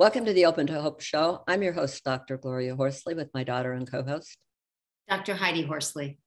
[0.00, 1.44] Welcome to the Open to Hope show.
[1.46, 2.38] I'm your host, Dr.
[2.38, 4.34] Gloria Horsley, with my daughter and co host,
[5.06, 5.34] Dr.
[5.34, 6.18] Heidi Horsley.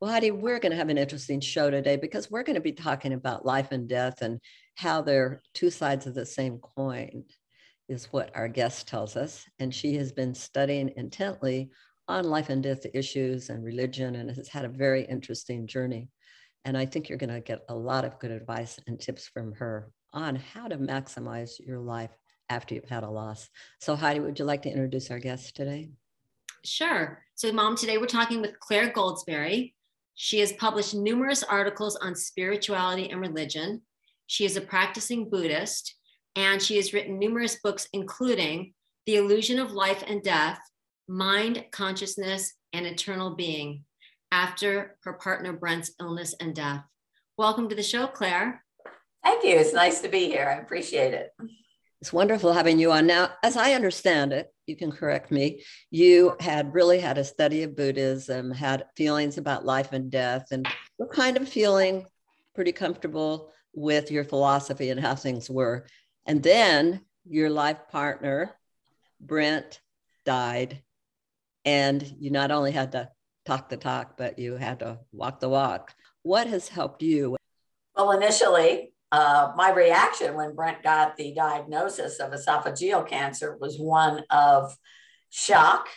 [0.00, 2.72] Well, Heidi, we're going to have an interesting show today because we're going to be
[2.72, 4.40] talking about life and death and
[4.74, 7.26] how they're two sides of the same coin,
[7.88, 9.44] is what our guest tells us.
[9.60, 11.70] And she has been studying intently
[12.08, 16.08] on life and death issues and religion and has had a very interesting journey.
[16.64, 19.52] And I think you're going to get a lot of good advice and tips from
[19.52, 22.10] her on how to maximize your life
[22.50, 23.48] after you've had a loss.
[23.80, 25.90] So, Heidi, would you like to introduce our guest today?
[26.64, 27.22] Sure.
[27.36, 29.72] So, Mom, today we're talking with Clare Goldsberry.
[30.14, 33.82] She has published numerous articles on spirituality and religion.
[34.26, 35.94] She is a practicing Buddhist,
[36.36, 38.74] and she has written numerous books, including
[39.06, 40.60] The Illusion of Life and Death,
[41.08, 43.84] Mind, Consciousness, and Eternal Being,
[44.30, 46.84] after her partner Brent's illness and death.
[47.38, 48.64] Welcome to the show, Clare.
[49.24, 49.56] Thank you.
[49.56, 50.48] It's nice to be here.
[50.48, 51.30] I appreciate it.
[52.00, 53.06] It's wonderful having you on.
[53.06, 57.62] Now, as I understand it, you can correct me, you had really had a study
[57.62, 62.06] of Buddhism, had feelings about life and death, and were kind of feeling
[62.54, 65.86] pretty comfortable with your philosophy and how things were.
[66.26, 68.54] And then your life partner,
[69.20, 69.80] Brent,
[70.24, 70.82] died.
[71.64, 73.10] And you not only had to
[73.44, 75.94] talk the talk, but you had to walk the walk.
[76.22, 77.36] What has helped you?
[77.96, 84.24] Well, initially, uh, my reaction when Brent got the diagnosis of esophageal cancer was one
[84.30, 84.76] of
[85.30, 85.88] shock.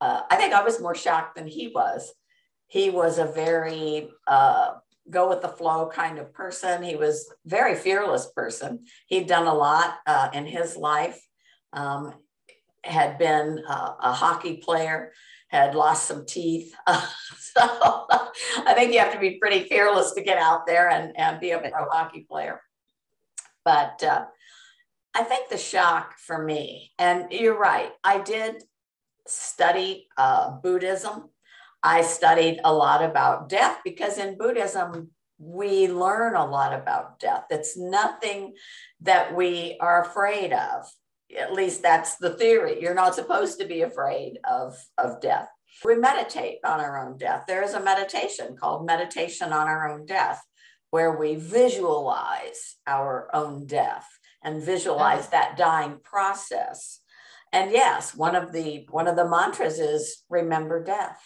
[0.00, 2.12] Uh, I think I was more shocked than he was.
[2.66, 4.74] He was a very uh,
[5.08, 6.82] go with the flow kind of person.
[6.82, 8.84] He was very fearless person.
[9.06, 11.20] He'd done a lot uh, in his life.
[11.72, 12.14] Um,
[12.82, 15.12] had been uh, a hockey player,
[15.50, 16.74] had lost some teeth.
[16.88, 21.40] so I think you have to be pretty fearless to get out there and, and
[21.40, 22.62] be a pro hockey player.
[23.64, 24.24] But uh,
[25.14, 28.62] I think the shock for me, and you're right, I did
[29.26, 31.30] study uh, Buddhism.
[31.82, 37.44] I studied a lot about death because in Buddhism, we learn a lot about death.
[37.50, 38.54] It's nothing
[39.00, 40.86] that we are afraid of.
[41.38, 42.80] At least that's the theory.
[42.80, 45.48] You're not supposed to be afraid of, of death.
[45.84, 47.44] We meditate on our own death.
[47.46, 50.42] There is a meditation called Meditation on Our Own Death,
[50.90, 54.06] where we visualize our own death
[54.42, 57.00] and visualize that dying process.
[57.52, 61.20] And yes, one of the one of the mantras is remember death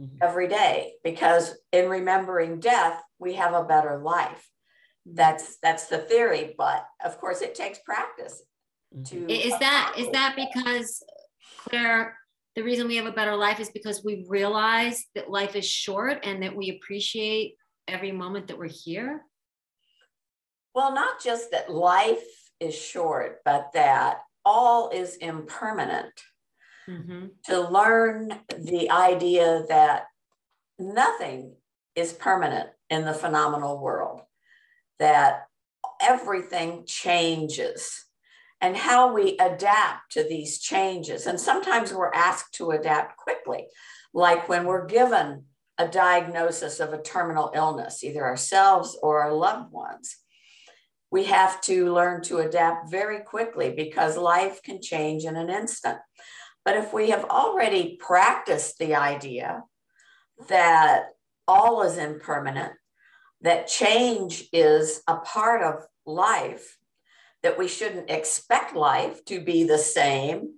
[0.00, 0.16] mm-hmm.
[0.22, 4.48] every day because in remembering death, we have a better life.
[5.06, 8.42] That's that's the theory, but of course it takes practice.
[8.96, 9.26] Mm-hmm.
[9.26, 11.02] To is that is that because
[11.58, 12.16] Clare
[12.56, 16.24] the reason we have a better life is because we realize that life is short
[16.24, 17.54] and that we appreciate
[17.86, 19.22] every moment that we're here?
[20.74, 22.18] Well, not just that life
[22.58, 26.12] is short, but that all is impermanent.
[26.88, 27.26] Mm-hmm.
[27.46, 30.06] To learn the idea that
[30.78, 31.54] nothing
[31.94, 34.22] is permanent in the phenomenal world,
[34.98, 35.44] that
[36.00, 38.06] everything changes
[38.60, 41.26] and how we adapt to these changes.
[41.26, 43.66] And sometimes we're asked to adapt quickly,
[44.12, 45.44] like when we're given
[45.78, 50.16] a diagnosis of a terminal illness, either ourselves or our loved ones.
[51.10, 55.98] We have to learn to adapt very quickly because life can change in an instant.
[56.64, 59.64] But if we have already practiced the idea
[60.48, 61.06] that
[61.48, 62.74] all is impermanent,
[63.40, 66.76] that change is a part of life,
[67.42, 70.54] that we shouldn't expect life to be the same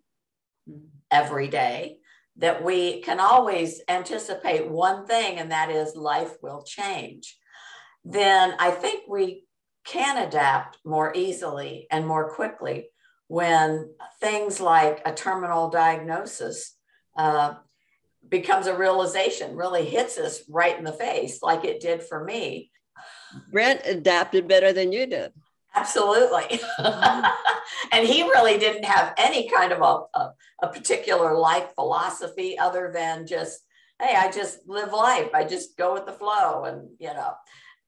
[1.10, 1.98] every day,
[2.36, 7.36] that we can always anticipate one thing, and that is life will change,
[8.04, 9.44] then I think we
[9.84, 12.88] can adapt more easily and more quickly
[13.28, 16.76] when things like a terminal diagnosis
[17.16, 17.54] uh,
[18.28, 22.70] becomes a realization, really hits us right in the face, like it did for me.
[23.50, 25.32] Brent adapted better than you did.
[25.74, 26.60] Absolutely.
[26.78, 27.26] Mm-hmm.
[27.92, 30.32] and he really didn't have any kind of a, a,
[30.62, 33.60] a, particular life philosophy other than just,
[34.00, 35.30] hey, I just live life.
[35.34, 36.64] I just go with the flow.
[36.64, 37.32] And, you know,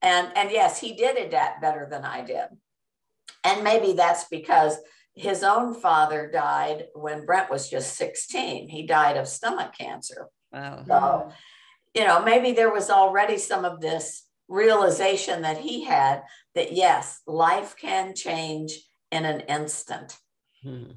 [0.01, 2.45] and, and yes, he did adapt better than I did.
[3.43, 4.77] And maybe that's because
[5.13, 8.67] his own father died when Brent was just 16.
[8.67, 10.27] He died of stomach cancer.
[10.51, 10.83] Wow.
[10.87, 11.31] So,
[11.93, 17.21] you know, maybe there was already some of this realization that he had that yes,
[17.27, 18.79] life can change
[19.11, 20.17] in an instant.
[20.63, 20.91] Hmm.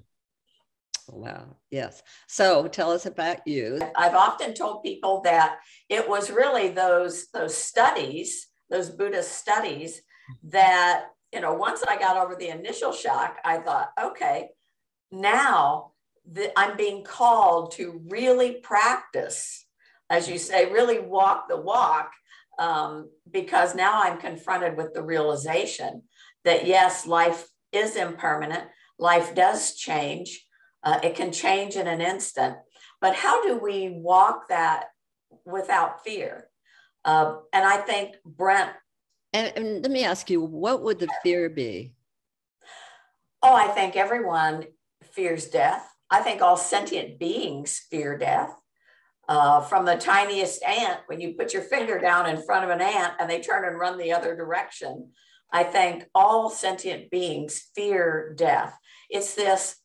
[1.08, 1.56] Wow.
[1.70, 2.02] Yes.
[2.26, 3.80] So tell us about you.
[3.96, 5.58] I've often told people that
[5.88, 10.02] it was really those those studies, those Buddhist studies,
[10.44, 11.54] that you know.
[11.54, 14.50] Once I got over the initial shock, I thought, okay,
[15.10, 15.92] now
[16.32, 19.64] that I'm being called to really practice,
[20.10, 22.12] as you say, really walk the walk,
[22.58, 26.02] um, because now I'm confronted with the realization
[26.44, 28.64] that yes, life is impermanent,
[28.98, 30.44] life does change
[30.82, 32.56] uh, it can change in an instant.
[33.00, 34.86] But how do we walk that
[35.44, 36.48] without fear?
[37.04, 38.72] Uh, and I think Brent.
[39.32, 41.92] And, and let me ask you, what would the fear be?
[43.42, 44.64] Oh, I think everyone
[45.02, 45.86] fears death.
[46.10, 48.54] I think all sentient beings fear death.
[49.28, 52.80] Uh, from the tiniest ant, when you put your finger down in front of an
[52.80, 55.10] ant and they turn and run the other direction,
[55.52, 58.74] I think all sentient beings fear death.
[59.10, 59.76] It's this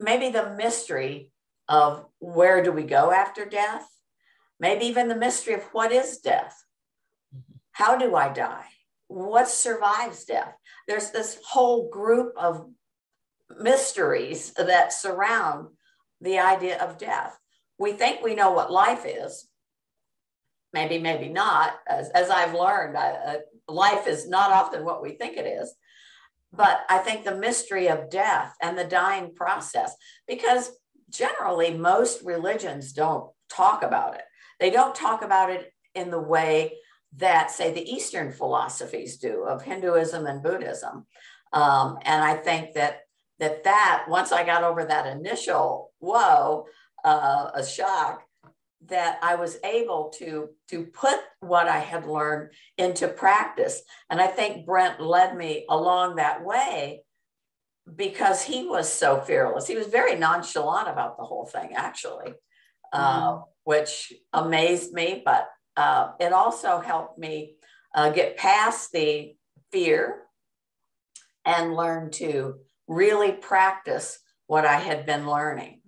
[0.00, 1.30] maybe the mystery
[1.68, 3.86] of where do we go after death,
[4.58, 6.56] maybe even the mystery of what is death.
[7.72, 8.66] How do I die?
[9.08, 10.54] What survives death?
[10.86, 12.68] There's this whole group of
[13.58, 15.68] mysteries that surround
[16.20, 17.38] the idea of death.
[17.78, 19.48] We think we know what life is.
[20.72, 21.74] Maybe, maybe not.
[21.88, 23.36] As, as I've learned, I, uh,
[23.68, 25.74] life is not often what we think it is
[26.52, 29.94] but I think the mystery of death and the dying process,
[30.26, 30.70] because
[31.10, 34.22] generally most religions don't talk about it.
[34.58, 36.78] They don't talk about it in the way
[37.16, 41.06] that, say, the Eastern philosophies do of Hinduism and Buddhism.
[41.52, 43.00] Um, and I think that
[43.38, 46.66] that that once I got over that initial whoa,
[47.08, 48.22] uh, a shock,
[48.86, 53.82] that I was able to, to put what I had learned into practice.
[54.08, 57.02] And I think Brent led me along that way
[57.96, 59.66] because he was so fearless.
[59.66, 62.34] He was very nonchalant about the whole thing, actually,
[62.92, 63.44] uh, mm.
[63.64, 65.22] which amazed me.
[65.24, 67.56] But uh, it also helped me
[67.94, 69.34] uh, get past the
[69.72, 70.22] fear
[71.44, 75.80] and learn to really practice what I had been learning.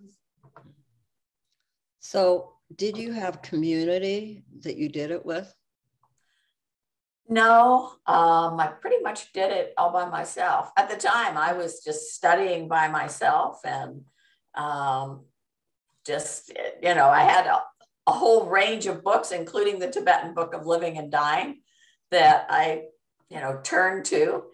[2.01, 5.55] So, did you have community that you did it with?
[7.29, 10.73] No, um, I pretty much did it all by myself.
[10.77, 14.03] At the time, I was just studying by myself and
[14.57, 15.27] um,
[16.05, 16.53] just,
[16.83, 17.63] you know, I had a,
[18.09, 21.61] a whole range of books, including the Tibetan Book of Living and Dying,
[22.11, 22.85] that I,
[23.29, 24.45] you know, turned to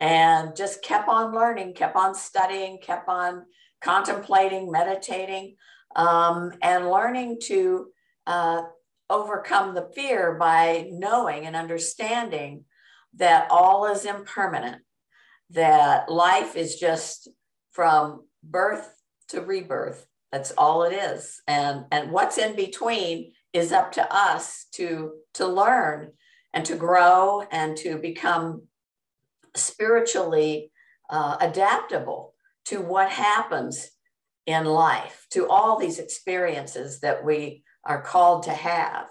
[0.00, 3.46] and just kept on learning, kept on studying, kept on
[3.80, 5.56] contemplating, meditating
[5.96, 7.86] um, and learning to
[8.26, 8.62] uh,
[9.10, 12.64] overcome the fear by knowing and understanding
[13.14, 14.82] that all is impermanent,
[15.50, 17.28] that life is just
[17.72, 18.94] from birth
[19.28, 20.06] to rebirth.
[20.30, 21.40] That's all it is.
[21.48, 26.12] And, and what's in between is up to us to, to learn
[26.52, 28.62] and to grow and to become
[29.54, 30.70] spiritually
[31.08, 32.34] uh, adaptable
[32.66, 33.90] to what happens
[34.46, 39.08] in life, to all these experiences that we are called to have.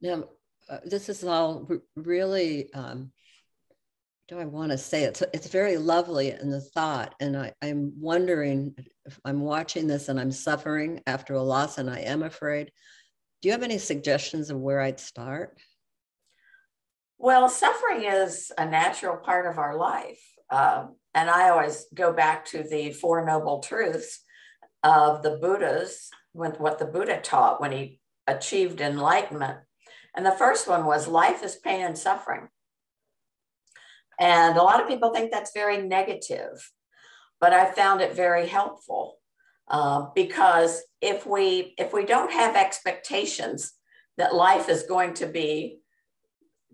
[0.00, 0.24] Now,
[0.68, 3.12] uh, this is all really, um,
[4.28, 5.22] do I want to say it?
[5.32, 7.14] It's very lovely in the thought.
[7.20, 11.90] And I, I'm wondering if I'm watching this and I'm suffering after a loss and
[11.90, 12.72] I am afraid.
[13.40, 15.58] Do you have any suggestions of where I'd start?
[17.18, 20.20] Well, suffering is a natural part of our life.
[20.50, 24.20] Um, and I always go back to the Four Noble Truths
[24.82, 29.58] of the Buddhas, with what the Buddha taught when he achieved enlightenment.
[30.14, 32.48] And the first one was life is pain and suffering.
[34.18, 36.70] And a lot of people think that's very negative,
[37.40, 39.18] but I found it very helpful
[39.68, 43.72] uh, because if we if we don't have expectations
[44.18, 45.78] that life is going to be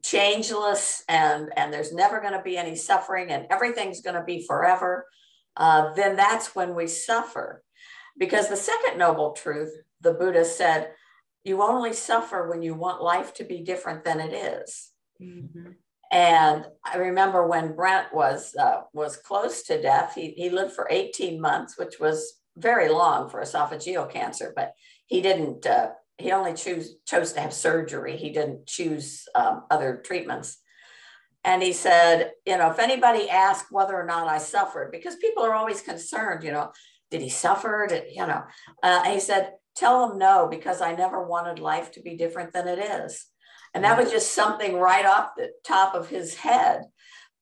[0.02, 4.44] changeless and and there's never going to be any suffering and everything's going to be
[4.46, 5.06] forever,
[5.56, 7.62] uh, then that's when we suffer.
[8.18, 10.90] Because the second noble truth, the Buddha said,
[11.44, 14.90] you only suffer when you want life to be different than it is.
[15.22, 15.72] Mm-hmm.
[16.10, 20.88] And I remember when Brent was uh, was close to death, he, he lived for
[20.90, 24.72] 18 months, which was very long for esophageal cancer, but
[25.06, 28.16] he didn't, uh, he only choose, chose to have surgery.
[28.16, 30.58] He didn't choose um, other treatments.
[31.44, 35.44] and he said, you know, if anybody asked whether or not I suffered, because people
[35.44, 36.72] are always concerned, you know,
[37.10, 37.86] did he suffer?
[37.88, 38.42] Did, you know,
[38.82, 42.68] uh, he said, tell him no, because I never wanted life to be different than
[42.68, 43.26] it is.
[43.74, 46.82] And that was just something right off the top of his head.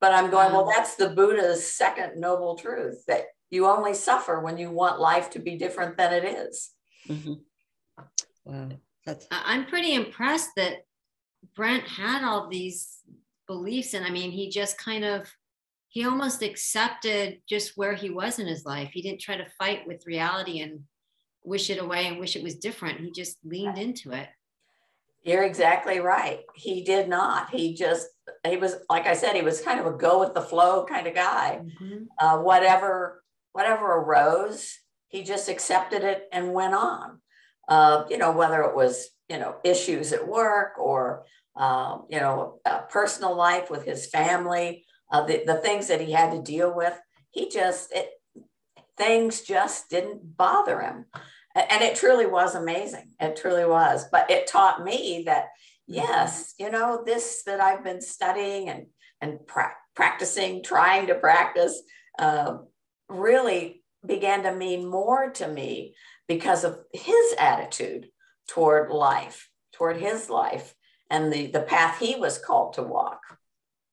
[0.00, 4.58] But I'm going, well, that's the Buddha's second noble truth that you only suffer when
[4.58, 6.70] you want life to be different than it is.
[7.08, 7.35] Mm-hmm.
[8.44, 8.68] Wow.
[9.06, 10.78] That's I'm pretty impressed that
[11.54, 12.99] Brent had all these
[13.46, 13.94] beliefs.
[13.94, 15.32] And I mean, he just kind of
[15.97, 18.91] he almost accepted just where he was in his life.
[18.93, 20.81] He didn't try to fight with reality and
[21.43, 23.00] wish it away and wish it was different.
[23.00, 24.29] He just leaned into it.
[25.23, 26.41] You're exactly right.
[26.55, 27.49] He did not.
[27.49, 28.09] He just,
[28.47, 31.07] he was, like I said, he was kind of a go with the flow kind
[31.07, 31.62] of guy.
[31.62, 32.05] Mm-hmm.
[32.21, 33.23] Uh, whatever,
[33.53, 37.23] whatever arose, he just accepted it and went on.
[37.71, 41.25] Uh, you know, whether it was, you know, issues at work or,
[41.57, 42.61] uh, you know,
[42.91, 46.99] personal life with his family, uh, the, the things that he had to deal with,
[47.31, 48.11] he just, it,
[48.97, 51.07] things just didn't bother him.
[51.55, 53.13] And it truly was amazing.
[53.19, 54.05] It truly was.
[54.13, 55.47] But it taught me that
[55.87, 58.87] yes you know this that i've been studying and
[59.21, 61.83] and pra- practicing trying to practice
[62.19, 62.59] uh,
[63.09, 65.95] really began to mean more to me
[66.29, 68.09] because of his attitude
[68.49, 70.75] toward life toward his life
[71.11, 73.21] and the the path he was called to walk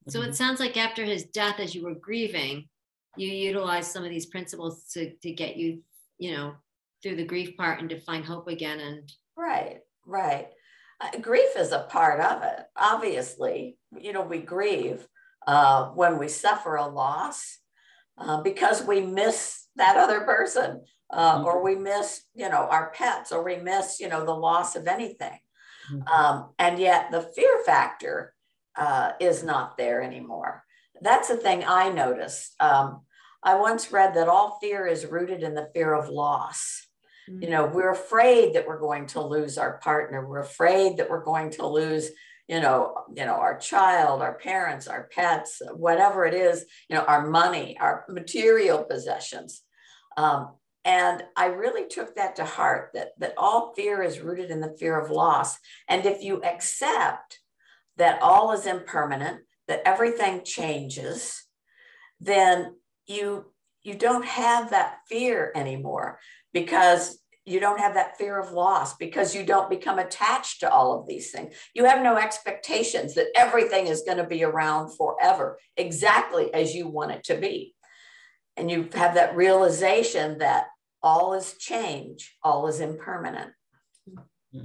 [0.07, 2.67] so it sounds like after his death as you were grieving
[3.15, 5.81] you utilized some of these principles to to get you
[6.17, 6.53] you know
[7.01, 10.47] through the grief part and to find hope again and right right
[11.01, 15.07] uh, grief is a part of it obviously you know we grieve
[15.47, 17.59] uh, when we suffer a loss
[18.17, 20.81] uh, because we miss that other person
[21.11, 21.45] uh, mm-hmm.
[21.45, 24.87] or we miss you know our pets or we miss you know the loss of
[24.87, 25.39] anything
[25.91, 26.07] mm-hmm.
[26.07, 28.33] um, and yet the fear factor
[28.75, 30.63] uh, is not there anymore.
[31.01, 32.55] That's the thing i noticed.
[32.59, 33.01] Um,
[33.43, 36.87] i once read that all fear is rooted in the fear of loss.
[37.27, 40.27] You know we're afraid that we're going to lose our partner.
[40.27, 42.09] We're afraid that we're going to lose
[42.47, 47.03] you know you know our child our parents our pets whatever it is you know
[47.03, 49.61] our money our material possessions.
[50.17, 54.59] Um, and i really took that to heart that that all fear is rooted in
[54.59, 55.57] the fear of loss.
[55.87, 57.39] And if you accept
[57.97, 61.43] that all is impermanent that everything changes
[62.19, 63.45] then you
[63.83, 66.17] you don't have that fear anymore
[66.53, 70.97] because you don't have that fear of loss because you don't become attached to all
[70.97, 71.53] of these things.
[71.73, 76.87] You have no expectations that everything is going to be around forever, exactly as you
[76.87, 77.75] want it to be.
[78.55, 80.67] And you have that realization that
[81.01, 83.51] all is change, all is impermanent.
[84.53, 84.59] Hmm.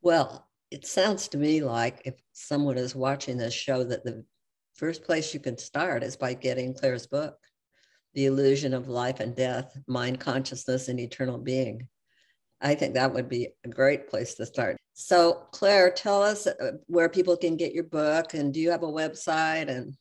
[0.00, 4.24] Well, it sounds to me like if someone is watching this show, that the
[4.74, 7.36] first place you can start is by getting Clare's book
[8.14, 11.88] the illusion of life and death, mind consciousness, and eternal being.
[12.60, 14.76] I think that would be a great place to start.
[14.92, 18.82] So, Claire, tell us uh, where people can get your book, and do you have
[18.82, 19.70] a website?
[19.70, 19.96] And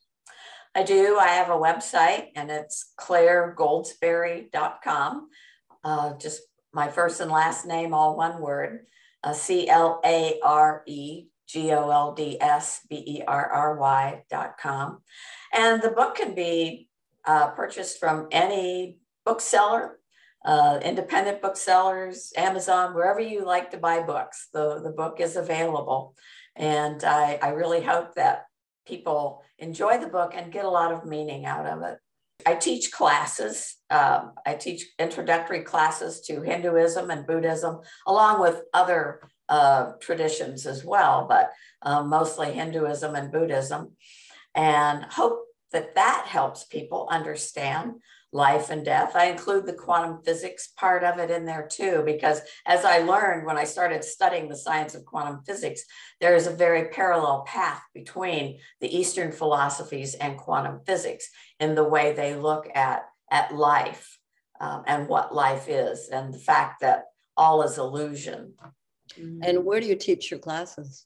[0.75, 1.17] I do.
[1.17, 5.29] I have a website, and it's claregoldsberry.com.
[5.83, 6.41] Uh, just
[6.73, 8.85] my first and last name, all one word.
[9.23, 13.77] Uh, C L A R E G O L D S B E R R
[13.77, 15.01] Y dot com.
[15.53, 16.89] And the book can be
[17.25, 19.99] uh, purchased from any bookseller,
[20.45, 24.47] uh, independent booksellers, Amazon, wherever you like to buy books.
[24.53, 26.15] The, the book is available.
[26.55, 28.45] And I, I really hope that
[28.87, 31.97] people enjoy the book and get a lot of meaning out of it.
[32.45, 33.75] I teach classes.
[33.89, 40.85] Um, I teach introductory classes to Hinduism and Buddhism, along with other uh, traditions as
[40.85, 43.95] well, but um, mostly Hinduism and Buddhism.
[44.55, 47.95] And hope that that helps people understand
[48.33, 49.15] life and death.
[49.15, 53.45] I include the quantum physics part of it in there too, because as I learned
[53.45, 55.83] when I started studying the science of quantum physics,
[56.21, 61.83] there is a very parallel path between the Eastern philosophies and quantum physics in the
[61.83, 64.17] way they look at, at life
[64.61, 68.53] um, and what life is, and the fact that all is illusion.
[69.17, 71.05] And where do you teach your classes?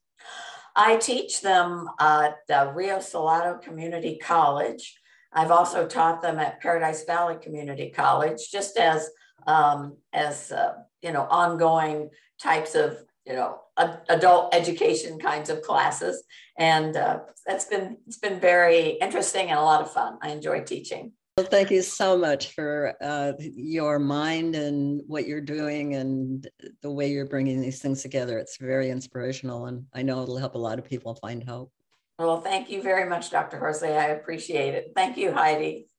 [0.75, 5.00] I teach them at the Rio Salado Community College.
[5.36, 9.10] I've also taught them at Paradise Valley Community College, just as
[9.46, 12.10] um, as uh, you know, ongoing
[12.42, 13.60] types of you know
[14.08, 16.24] adult education kinds of classes,
[16.58, 20.18] and uh, that's been it's been very interesting and a lot of fun.
[20.22, 21.12] I enjoy teaching.
[21.38, 26.48] Well, thank you so much for uh, your mind and what you're doing and
[26.82, 28.39] the way you're bringing these things together.
[28.39, 31.74] It's very inspirational, and I know it'll help a lot of people find hope.
[32.17, 33.60] Well, thank you very much, Dr.
[33.60, 33.89] Horsley.
[33.89, 34.93] I appreciate it.
[34.95, 35.89] Thank you, Heidi.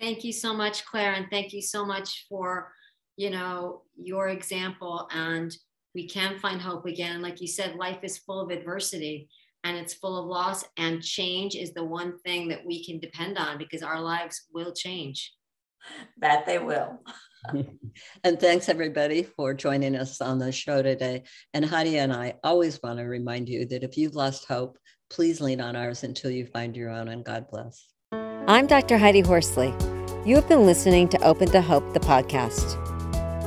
[0.00, 2.72] Thank you so much, Clare, and thank you so much for,
[3.16, 5.08] you know, your example.
[5.12, 5.56] And
[5.94, 7.22] we can find hope again.
[7.22, 9.28] Like you said, life is full of adversity
[9.62, 13.38] and it's full of loss, and change is the one thing that we can depend
[13.38, 15.32] on because our lives will change.
[16.18, 16.98] That they will.
[18.24, 21.24] and thanks everybody for joining us on the show today.
[21.54, 24.78] And Heidi and I always want to remind you that if you've lost hope,
[25.14, 27.86] please lean on ours until you find your own, and God bless.
[28.48, 28.98] I'm Dr.
[28.98, 29.72] Heidi Horsley.
[30.26, 32.76] You have been listening to Open to Hope, the podcast.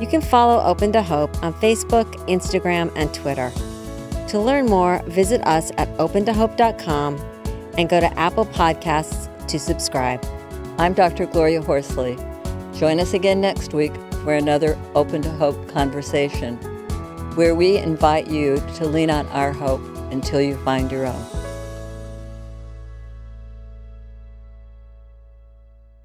[0.00, 3.52] You can follow Open to Hope on Facebook, Instagram, and Twitter.
[4.28, 7.16] To learn more, visit us at opentohope.com
[7.76, 10.24] and go to Apple Podcasts to subscribe.
[10.78, 11.26] I'm Dr.
[11.26, 12.16] Gloria Horsley.
[12.72, 13.94] Join us again next week
[14.24, 16.56] for another Open to Hope conversation,
[17.34, 21.37] where we invite you to lean on our hope until you find your own.